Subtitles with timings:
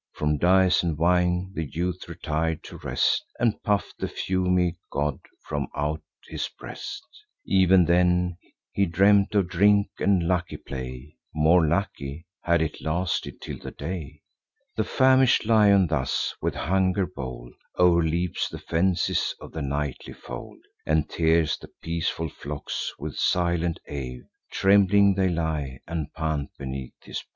[0.13, 5.67] From dice and wine the youth retir'd to rest, And puff'd the fumy god from
[5.75, 7.03] out his breast:
[7.47, 8.35] Ev'n then
[8.71, 14.23] he dreamt of drink and lucky play— More lucky, had it lasted till the day.
[14.75, 21.07] The famish'd lion thus, with hunger bold, O'erleaps the fences of the nightly fold, And
[21.07, 24.21] tears the peaceful flocks: with silent awe
[24.51, 27.29] Trembling they lie, and pant beneath his paw.